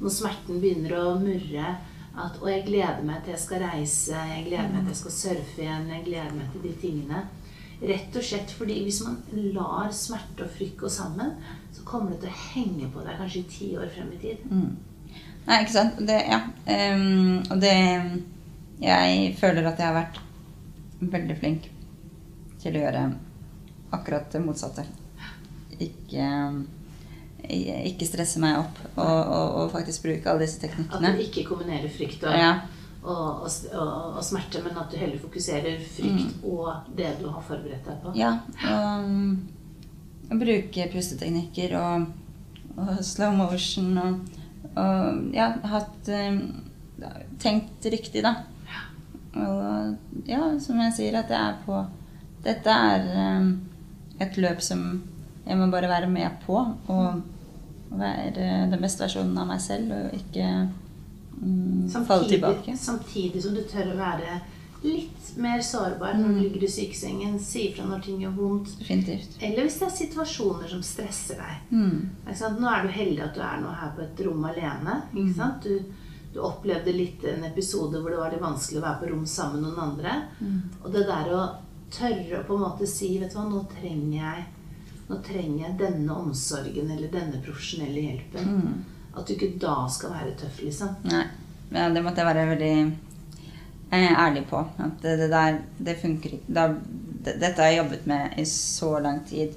når 0.01 0.11
smerten 0.11 0.59
begynner 0.63 0.97
å 0.99 1.19
murre. 1.21 1.77
At 2.19 2.41
'Å, 2.41 2.49
jeg 2.51 2.65
gleder 2.67 3.03
meg 3.07 3.23
til 3.23 3.35
jeg 3.37 3.41
skal 3.41 3.63
reise. 3.63 4.15
Jeg 4.35 4.47
gleder 4.49 4.73
meg 4.73 4.81
til 4.83 4.95
jeg 4.95 5.03
skal 5.03 5.17
surfe 5.17 5.63
igjen. 5.63 5.91
Jeg 5.95 6.05
gleder 6.05 6.35
meg 6.35 6.53
til 6.53 6.65
de 6.67 6.75
tingene'. 6.83 7.25
Rett 7.79 8.17
og 8.19 8.25
slett 8.27 8.51
fordi 8.59 8.81
hvis 8.83 9.05
man 9.07 9.21
lar 9.55 9.93
smerte 9.95 10.43
og 10.43 10.51
frykt 10.51 10.81
gå 10.81 10.89
sammen, 10.91 11.37
så 11.73 11.85
kommer 11.87 12.11
det 12.11 12.25
til 12.25 12.33
å 12.33 12.41
henge 12.55 12.89
på 12.91 13.05
deg 13.07 13.21
kanskje 13.21 13.45
ti 13.53 13.69
år 13.79 13.87
frem 13.95 14.11
i 14.17 14.19
tid. 14.19 14.43
Mm. 14.51 14.73
Nei, 15.47 15.61
ikke 15.63 15.77
sant. 15.77 16.01
Det, 16.09 16.19
ja. 16.27 16.41
Og 17.51 17.61
det 17.63 17.77
Jeg 18.79 19.35
føler 19.41 19.67
at 19.67 19.79
jeg 19.79 19.87
har 19.87 19.95
vært 19.97 20.19
veldig 21.01 21.37
flink 21.39 21.65
til 22.63 22.77
å 22.77 22.83
gjøre 22.85 23.01
akkurat 23.97 24.29
det 24.31 24.43
motsatte. 24.45 24.85
Ikke, 25.83 26.29
ikke 27.49 28.07
stresse 28.09 28.41
meg 28.43 28.59
opp 28.61 28.81
og, 28.97 29.05
og, 29.07 29.53
og 29.63 29.71
faktisk 29.73 30.03
bruke 30.05 30.29
alle 30.31 30.45
disse 30.45 30.61
teknikkene. 30.61 31.13
At 31.13 31.17
du 31.17 31.23
ikke 31.23 31.45
kombinerer 31.49 31.89
frykt 31.93 32.25
og, 32.27 32.35
Ja. 32.35 32.51
og, 33.03 33.47
og, 33.47 34.19
smerte, 34.27 34.63
men 34.65 34.77
at 34.77 34.91
du 34.93 34.99
heller 34.99 35.21
fokuserer 35.23 35.79
frykt 35.95 36.43
og 36.45 36.91
det 36.99 37.15
du 37.21 37.29
har 37.31 37.45
forberedt 37.47 37.87
deg 37.87 38.01
på. 38.03 38.13
Ja, 38.19 38.33
og, 38.75 39.13
og 40.29 40.43
bruke 40.43 40.89
pusteteknikker 40.93 41.77
og, 41.79 42.09
slow 43.03 43.33
motion 43.35 43.97
og, 43.99 44.19
ja, 45.35 45.49
hatt 45.67 46.09
eh, 46.15 46.37
tenkt 47.43 47.87
riktig, 47.91 48.23
da. 48.23 48.35
og 49.35 50.29
ja, 50.29 50.43
som 50.63 50.79
jeg 50.85 50.95
sier, 50.95 51.17
at 51.19 51.31
det 51.31 51.39
er 51.39 51.57
på 51.65 51.81
Dette 52.45 52.71
er 52.71 53.09
eh, 53.19 53.49
et 54.23 54.37
løp 54.39 54.61
som 54.63 54.85
jeg 55.49 55.59
må 55.59 55.71
bare 55.73 55.89
være 55.91 56.13
med 56.13 56.39
på. 56.45 56.61
Og 56.93 57.25
være 57.91 58.69
den 58.69 58.83
beste 58.83 59.07
versjonen 59.07 59.37
av 59.41 59.49
meg 59.49 59.61
selv, 59.65 59.93
og 59.97 60.17
ikke 60.19 60.47
mm, 61.41 61.89
falle 62.07 62.29
tilbake. 62.29 62.77
Samtidig 62.77 63.43
som 63.45 63.57
du 63.57 63.63
tør 63.69 63.95
å 63.95 63.99
være 63.99 64.39
litt 64.85 65.31
mer 65.43 65.63
sårbar 65.65 66.15
når 66.19 66.35
du 66.35 66.41
ligger 66.45 66.67
i 66.67 66.71
sykesengen. 66.71 67.39
Si 67.43 67.69
ifra 67.69 67.87
når 67.89 68.03
ting 68.05 68.21
gjør 68.23 68.35
vondt. 68.37 68.75
Definitivt. 68.81 69.39
Eller 69.41 69.67
hvis 69.67 69.79
det 69.81 69.89
er 69.89 69.97
situasjoner 69.97 70.71
som 70.71 70.83
stresser 70.87 71.41
deg. 71.41 71.73
Mm. 71.73 72.11
Nå 72.59 72.69
er 72.71 72.85
du 72.85 72.93
heldig 72.95 73.25
at 73.25 73.39
du 73.39 73.43
er 73.45 73.63
nå 73.63 73.73
her 73.81 73.97
på 73.97 74.05
et 74.05 74.23
rom 74.27 74.45
alene. 74.51 75.01
Ikke 75.15 75.39
sant? 75.41 75.67
Du, 75.67 76.05
du 76.35 76.43
opplevde 76.45 76.95
litt 76.95 77.25
en 77.27 77.49
episode 77.49 78.03
hvor 78.03 78.13
det 78.13 78.21
var 78.21 78.37
litt 78.37 78.45
vanskelig 78.45 78.83
å 78.83 78.85
være 78.85 79.01
på 79.03 79.11
rom 79.15 79.25
sammen 79.27 79.65
med 79.65 79.73
noen 79.73 79.89
andre. 79.89 80.21
Og 80.85 80.93
det 80.95 81.09
der 81.09 81.33
å 81.35 81.43
tørre 81.91 82.43
å 82.43 82.47
på 82.47 82.55
en 82.59 82.67
måte 82.67 82.87
si 82.87 83.15
Vet 83.17 83.33
du 83.33 83.39
hva, 83.39 83.49
nå 83.49 83.65
trenger 83.73 84.19
jeg 84.21 84.47
nå 85.09 85.19
trenger 85.25 85.65
jeg 85.65 85.77
denne 85.81 86.15
omsorgen 86.21 86.91
eller 86.93 87.13
denne 87.13 87.41
profesjonelle 87.45 88.07
hjelpen. 88.07 88.65
At 89.17 89.27
du 89.27 89.35
ikke 89.35 89.55
da 89.61 89.81
skal 89.91 90.13
være 90.15 90.35
tøff, 90.39 90.61
liksom. 90.63 90.99
Nei. 91.09 91.25
Ja, 91.73 91.89
det 91.93 92.03
måtte 92.05 92.23
jeg 92.23 92.29
være 92.31 92.49
veldig 92.49 92.75
eh, 93.91 94.13
ærlig 94.13 94.45
på. 94.49 94.61
At 94.79 95.01
det, 95.03 95.17
det 95.21 95.31
der, 95.33 95.63
det 95.79 95.97
funker 96.01 96.37
ikke. 96.39 96.53
Det, 96.59 97.35
dette 97.41 97.57
har 97.61 97.73
jeg 97.73 97.81
jobbet 97.83 98.07
med 98.09 98.39
i 98.41 98.45
så 98.49 98.93
lang 99.05 99.23
tid. 99.29 99.57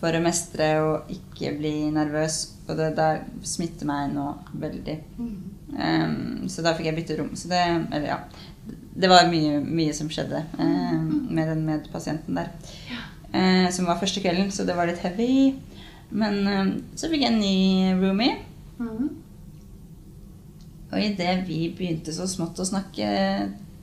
For 0.00 0.14
å 0.14 0.22
mestre 0.22 0.68
og 0.84 1.12
ikke 1.14 1.54
bli 1.58 1.74
nervøs. 1.94 2.40
Og 2.68 2.76
det 2.78 2.92
der 2.98 3.22
smitter 3.46 3.88
meg 3.88 4.12
nå 4.14 4.26
veldig. 4.60 4.98
Um, 5.18 6.44
så 6.50 6.62
da 6.64 6.74
fikk 6.76 6.90
jeg 6.90 6.98
bytte 6.98 7.18
rom. 7.18 7.32
Så 7.38 7.50
det 7.50 7.62
Eller 7.62 8.10
ja. 8.10 8.18
Det 8.94 9.10
var 9.10 9.26
mye, 9.26 9.58
mye 9.58 9.94
som 9.96 10.06
skjedde 10.12 10.38
eh, 10.38 10.98
med 11.34 11.48
den 11.50 11.64
medpasienten 11.66 12.36
der. 12.38 12.52
Eh, 13.34 13.66
som 13.74 13.88
var 13.88 13.98
første 13.98 14.22
kvelden, 14.22 14.50
så 14.54 14.62
det 14.66 14.76
var 14.78 14.86
litt 14.86 15.02
heavy. 15.02 15.54
Men 16.14 16.40
eh, 16.46 16.72
så 16.94 17.10
fikk 17.10 17.24
jeg 17.24 17.32
en 17.32 17.42
ny 17.42 18.00
roomie. 18.02 18.38
Mhm. 18.78 19.12
Og 20.94 21.00
idet 21.02 21.40
vi 21.48 21.72
begynte 21.74 22.12
så 22.14 22.28
smått 22.30 22.60
å 22.62 22.66
snakke, 22.68 23.06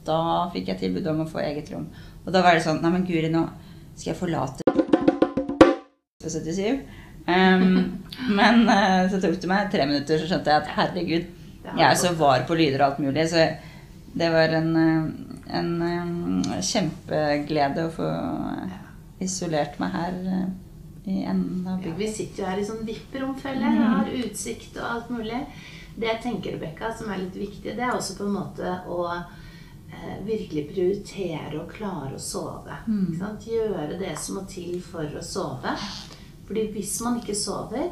da 0.07 0.19
fikk 0.53 0.69
jeg 0.71 0.79
tilbud 0.79 1.09
om 1.11 1.25
å 1.25 1.27
få 1.27 1.41
eget 1.43 1.67
rom. 1.73 1.89
Og 2.23 2.31
da 2.31 2.39
var 2.45 2.55
det 2.55 2.63
sånn 2.63 2.79
Nei, 2.79 2.91
men 2.93 3.03
Guri, 3.03 3.27
nå 3.33 3.41
skal 3.97 4.13
jeg 4.13 4.19
forlate 4.21 4.63
77. 6.23 6.79
Um, 7.27 7.99
men 8.37 8.63
uh, 8.69 9.09
så 9.11 9.19
tok 9.19 9.35
det 9.43 9.49
meg 9.51 9.67
tre 9.73 9.89
minutter, 9.89 10.21
så 10.21 10.29
skjønte 10.29 10.53
jeg 10.53 10.63
at 10.63 10.71
herregud, 10.77 11.27
jeg 11.65 11.83
er 11.89 11.99
så 11.99 12.13
var 12.15 12.45
på 12.47 12.55
lyder 12.55 12.79
og 12.79 12.87
alt 12.87 13.03
mulig. 13.03 13.27
Så 13.27 13.43
det 14.15 14.31
var 14.31 14.55
en, 14.55 14.71
en, 14.79 15.73
en 15.91 16.39
eh, 16.47 16.63
kjempeglede 16.63 17.89
å 17.89 17.91
få 17.93 18.07
isolert 19.23 19.77
meg 19.81 19.93
her 19.95 20.17
eh, 20.35 20.47
i 21.11 21.21
enden 21.25 21.67
av 21.67 21.85
Ja, 21.85 21.93
vi 21.97 22.09
sitter 22.11 22.43
jo 22.43 22.49
her 22.49 22.61
i 22.61 22.65
sånn 22.65 22.83
VIP-rom, 22.87 23.35
føler 23.41 23.65
jeg. 23.65 23.77
Jeg 23.79 23.93
har 23.95 24.11
utsikt 24.25 24.81
og 24.81 24.89
alt 24.89 25.13
mulig. 25.13 25.39
Det 25.95 26.07
jeg 26.07 26.23
tenker, 26.23 26.55
Rebekka, 26.55 26.91
som 26.95 27.11
er 27.11 27.23
litt 27.23 27.37
viktig, 27.37 27.73
det 27.75 27.83
er 27.83 27.95
også 27.95 28.15
på 28.19 28.27
en 28.27 28.35
måte 28.37 28.75
å 28.87 29.01
eh, 29.11 30.19
virkelig 30.27 30.67
prioritere 30.71 31.57
å 31.59 31.67
klare 31.69 32.15
å 32.15 32.21
sove. 32.21 32.77
Sant? 33.19 33.49
Gjøre 33.49 33.99
det 33.99 34.13
som 34.19 34.39
må 34.39 34.45
til 34.49 34.77
for 34.85 35.09
å 35.17 35.25
sove. 35.25 35.75
Fordi 36.47 36.67
hvis 36.75 36.97
man 37.03 37.19
ikke 37.19 37.35
sover, 37.37 37.91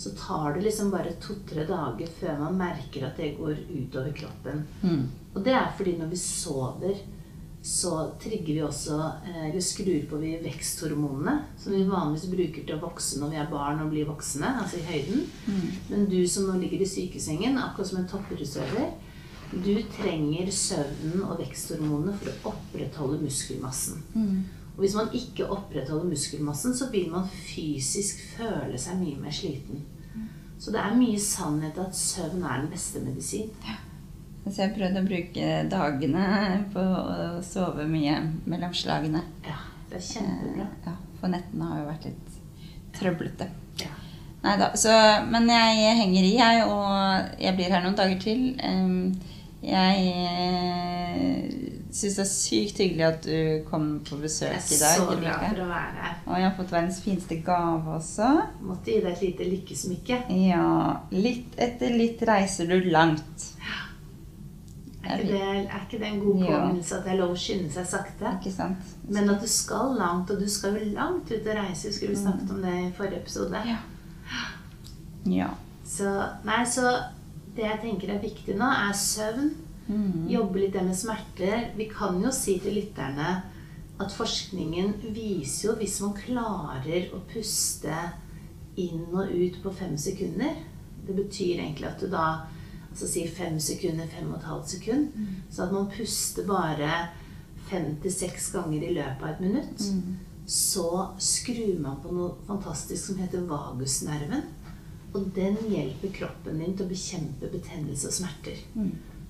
så 0.00 0.10
tar 0.16 0.54
det 0.54 0.62
liksom 0.64 0.90
bare 0.90 1.12
to-tre 1.20 1.66
dager 1.68 2.08
før 2.20 2.38
man 2.40 2.54
merker 2.56 3.04
at 3.04 3.18
det 3.20 3.34
går 3.36 3.58
utover 3.68 4.14
kroppen. 4.16 4.62
Mm. 4.80 5.02
Og 5.34 5.42
det 5.44 5.52
er 5.52 5.74
fordi 5.76 5.98
når 5.98 6.08
vi 6.14 6.20
sover, 6.20 7.02
så 7.62 8.10
trigger 8.22 8.54
vi 8.54 8.62
også, 8.62 8.96
eh, 9.26 9.50
eller 9.50 9.60
skrur 9.60 10.06
på 10.08 10.16
vi 10.16 10.30
veksthormonene, 10.40 11.34
som 11.58 11.72
vi 11.72 11.84
vanligvis 11.84 12.30
bruker 12.32 12.64
til 12.64 12.76
å 12.76 12.80
vokse 12.80 13.20
når 13.20 13.34
vi 13.34 13.36
er 13.36 13.50
barn 13.50 13.82
og 13.84 13.90
blir 13.92 14.08
voksne, 14.08 14.54
altså 14.62 14.80
i 14.80 14.86
høyden. 14.88 15.26
Men 15.90 16.06
du 16.08 16.26
som 16.28 16.48
nå 16.48 16.56
ligger 16.62 16.80
i 16.80 16.88
sykesengen, 16.88 17.58
akkurat 17.58 17.86
som 17.90 17.98
en 17.98 18.08
toppidrettsutøver, 18.08 18.94
du 19.50 19.74
trenger 19.92 20.50
søvnen 20.54 21.24
og 21.26 21.38
veksthormonene 21.42 22.16
for 22.16 22.30
å 22.30 22.54
opprettholde 22.54 23.20
muskelmassen. 23.24 24.00
Og 24.76 24.84
hvis 24.84 24.94
man 24.94 25.10
ikke 25.12 25.50
opprettholder 25.50 26.08
muskelmassen, 26.08 26.72
så 26.74 26.88
vil 26.90 27.10
man 27.10 27.28
fysisk 27.28 28.22
føle 28.38 28.78
seg 28.78 29.00
mye 29.02 29.20
mer 29.20 29.34
sliten. 29.34 29.82
Så 30.60 30.70
det 30.72 30.80
er 30.80 30.96
mye 30.96 31.18
sannhet 31.18 31.78
at 31.78 31.96
søvn 31.96 32.42
er 32.44 32.62
den 32.62 32.70
beste 32.70 33.00
medisin. 33.00 33.50
Så 34.48 34.62
jeg 34.64 34.72
prøvde 34.74 35.02
å 35.02 35.06
bruke 35.06 35.48
dagene 35.70 36.26
på 36.72 36.80
å 36.82 37.40
sove 37.44 37.84
mye 37.86 38.16
mellom 38.50 38.72
slagene. 38.74 39.20
Ja, 39.46 39.58
det 39.90 40.00
er 40.00 40.06
kjempebra. 40.08 40.66
Eh, 40.66 40.86
Ja, 40.88 40.94
for 41.20 41.28
nettene 41.28 41.66
har 41.68 41.82
jo 41.82 41.88
vært 41.90 42.06
litt 42.08 42.38
trøblete. 42.96 43.50
Ja. 43.82 43.90
Nei 44.42 44.54
da, 44.56 44.70
så, 44.80 44.94
men 45.28 45.50
jeg 45.52 45.96
henger 46.00 46.24
i, 46.24 46.32
jeg, 46.38 46.62
og 46.64 47.42
jeg 47.44 47.56
blir 47.58 47.74
her 47.74 47.84
noen 47.84 47.98
dager 47.98 48.16
til. 48.22 48.54
Jeg 49.60 50.06
syns 51.92 52.14
det 52.16 52.22
er 52.24 52.28
sykt 52.30 52.78
hyggelig 52.80 53.04
at 53.04 53.26
du 53.26 53.64
kom 53.68 53.86
på 54.06 54.16
besøk 54.22 54.54
i 54.56 54.78
dag. 54.80 54.80
Jeg 54.80 54.88
er 54.88 55.00
så 55.02 55.16
glad 55.20 55.44
for 55.44 55.62
å 55.64 55.68
være 55.68 56.04
her. 56.04 56.14
Og 56.24 56.34
jeg 56.38 56.46
har 56.46 56.54
fått 56.56 56.72
verdens 56.72 57.00
fineste 57.04 57.38
gave 57.44 57.96
også. 57.98 58.28
Måtte 58.64 58.94
gi 58.94 59.02
deg 59.04 59.12
et 59.12 59.24
lite 59.26 59.48
lykkesmykke. 59.50 60.20
Ja, 60.46 60.66
litt 61.12 61.58
etter 61.60 61.92
litt 62.00 62.22
reiser 62.30 62.70
du 62.70 62.78
langt. 62.94 63.50
Er 65.10 65.22
ikke, 65.22 65.32
det, 65.32 65.62
er 65.66 65.84
ikke 65.84 66.00
det 66.00 66.08
en 66.08 66.20
god 66.24 66.42
påminnelse 66.44 66.96
at 66.96 67.06
det 67.06 67.12
er 67.12 67.20
lov 67.20 67.34
å 67.34 67.40
skynde 67.40 67.70
seg 67.74 67.88
sakte? 67.90 68.34
Ikke 68.38 68.52
sant? 68.54 68.92
Men 69.08 69.30
at 69.32 69.42
du 69.42 69.48
skal 69.50 69.96
langt, 69.98 70.30
og 70.30 70.42
du 70.42 70.48
skal 70.50 70.76
jo 70.78 70.92
langt 70.94 71.30
ut 71.30 71.40
og 71.40 71.58
reise. 71.58 71.92
Du 71.94 72.06
vi 72.06 72.18
snakket 72.18 72.54
om 72.54 72.62
det 72.64 72.76
i 72.78 72.92
forrige 72.96 73.22
episode? 73.24 73.64
Ja. 73.68 73.80
Ja. 75.28 75.50
Så, 75.84 76.10
nei, 76.46 76.62
så 76.70 76.94
det 77.56 77.66
jeg 77.66 77.82
tenker 77.82 78.14
er 78.14 78.22
viktig 78.22 78.56
nå, 78.58 78.68
er 78.88 78.96
søvn. 78.96 79.50
Mm. 79.90 80.28
Jobbe 80.30 80.62
litt 80.62 80.76
det 80.76 80.84
med 80.86 80.96
smerter. 80.96 81.70
Vi 81.76 81.88
kan 81.90 82.20
jo 82.22 82.30
si 82.34 82.60
til 82.62 82.78
lytterne 82.78 83.40
at 84.00 84.14
forskningen 84.16 84.94
viser 85.12 85.70
jo 85.70 85.76
hvis 85.80 85.98
man 86.04 86.14
klarer 86.16 87.10
å 87.12 87.20
puste 87.30 87.96
inn 88.80 89.08
og 89.10 89.28
ut 89.28 89.58
på 89.60 89.72
fem 89.76 89.96
sekunder 89.98 90.54
Det 91.04 91.16
betyr 91.16 91.58
egentlig 91.58 91.88
at 91.90 92.00
du 92.00 92.06
da 92.08 92.46
altså 92.90 93.06
si 93.08 93.26
fem 93.28 93.58
sekunder, 93.62 94.06
fem 94.10 94.28
og 94.32 94.38
et 94.40 94.48
halvt 94.50 94.68
sekund. 94.76 95.08
Så 95.50 95.62
at 95.66 95.72
man 95.72 95.90
puster 95.96 96.46
bare 96.46 97.08
fem 97.70 97.96
til 98.02 98.12
seks 98.12 98.50
ganger 98.52 98.82
i 98.82 98.94
løpet 98.94 99.22
av 99.22 99.30
et 99.34 99.40
minutt. 99.44 99.84
Så 100.50 100.86
skrur 101.22 101.76
man 101.80 102.00
på 102.02 102.10
noe 102.12 102.32
fantastisk 102.48 103.06
som 103.12 103.20
heter 103.22 103.46
vagusnerven. 103.46 104.42
Og 105.14 105.30
den 105.34 105.56
hjelper 105.70 106.12
kroppen 106.14 106.58
din 106.62 106.76
til 106.76 106.86
å 106.86 106.90
bekjempe 106.90 107.50
betennelse 107.50 108.10
og 108.10 108.14
smerter. 108.14 108.58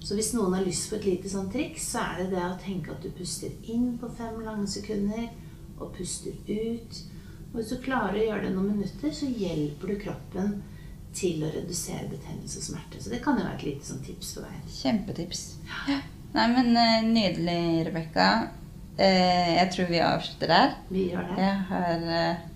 Så 0.00 0.16
hvis 0.16 0.32
noen 0.32 0.54
har 0.56 0.64
lyst 0.64 0.88
på 0.88 0.96
et 0.96 1.04
lite 1.04 1.28
sånn 1.28 1.50
triks, 1.52 1.90
så 1.92 2.00
er 2.00 2.22
det 2.22 2.30
det 2.34 2.44
å 2.44 2.58
tenke 2.60 2.92
at 2.92 3.02
du 3.04 3.10
puster 3.12 3.52
inn 3.68 3.98
på 4.00 4.08
fem 4.16 4.40
lange 4.44 4.66
sekunder, 4.68 5.28
og 5.80 5.92
puster 5.96 6.32
ut. 6.48 7.00
Og 7.50 7.58
hvis 7.58 7.72
du 7.72 7.80
klarer 7.84 8.16
å 8.16 8.24
gjøre 8.24 8.46
det 8.46 8.52
noen 8.54 8.74
minutter, 8.76 9.12
så 9.12 9.28
hjelper 9.28 9.92
du 9.92 10.00
kroppen 10.00 10.62
til 11.14 11.42
å 11.42 11.50
redusere 11.50 12.06
betennelse 12.10 12.58
og 12.60 12.64
smerte. 12.68 13.00
Så 13.02 13.10
det 13.10 13.22
kan 13.24 13.38
jo 13.38 13.44
være 13.44 13.56
et 13.58 13.64
lite 13.66 13.86
sånn 13.88 14.02
tips 14.06 14.34
på 14.36 14.44
veien. 14.44 14.62
Kjempetips. 14.76 15.40
Nei, 16.34 16.46
men 16.54 16.68
eh, 16.78 17.00
nydelig, 17.08 17.86
Rebekka. 17.88 18.26
Eh, 19.00 19.56
jeg 19.56 19.72
tror 19.74 19.88
vi 19.90 20.00
avslutter 20.04 20.52
der. 20.52 20.76
Vi 20.90 21.08
gjør 21.10 21.26
det. 21.32 21.38
Jeg 21.42 21.56
har 21.70 22.04
eh, 22.20 22.46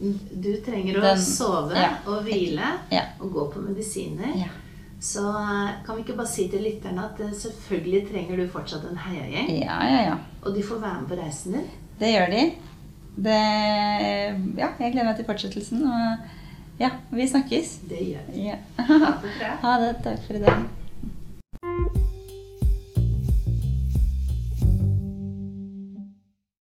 Du 0.00 0.50
trenger 0.64 0.96
å 0.98 1.04
Den- 1.04 1.20
sove 1.22 1.76
ja. 1.76 1.90
og 2.08 2.24
hvile 2.24 2.72
Ja. 2.90 3.04
og 3.20 3.32
gå 3.36 3.46
på 3.52 3.60
medisiner. 3.68 4.32
Ja. 4.40 4.48
Så 5.00 5.22
kan 5.86 5.96
vi 5.96 6.02
ikke 6.02 6.16
bare 6.18 6.28
si 6.28 6.48
til 6.52 6.60
lytterne 6.64 7.04
at 7.06 7.20
selvfølgelig 7.36 8.02
trenger 8.10 8.36
du 8.36 8.48
fortsatt 8.52 8.82
en 8.90 8.98
heiagjeng. 9.00 9.48
Ja, 9.62 9.78
ja, 9.88 10.00
ja. 10.10 10.16
Og 10.44 10.54
de 10.54 10.62
får 10.66 10.80
være 10.82 11.00
med 11.00 11.08
på 11.08 11.16
reisen 11.22 11.52
din. 11.56 11.70
Det 12.00 12.10
gjør 12.14 12.30
de. 12.34 12.42
Det 13.16 13.38
Ja, 14.58 14.68
jeg 14.80 14.92
gleder 14.92 15.04
meg 15.08 15.16
til 15.16 15.24
fortsettelsen. 15.28 15.82
Og 15.86 16.18
ja, 16.80 16.90
vi 17.12 17.28
snakkes. 17.28 17.78
Det 17.90 18.02
gjør 18.10 18.28
vi. 18.32 18.46
Ja. 18.48 18.58
Ha 19.64 19.78
det. 19.84 19.94
Takk 20.04 20.22
for 20.26 20.38
i 20.40 20.44
dag. 20.44 20.79